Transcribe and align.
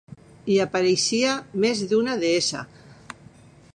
Hi 0.53 0.55
apareixia 0.63 1.35
més 1.65 1.83
d'una 1.93 2.17
deessa? 2.25 2.67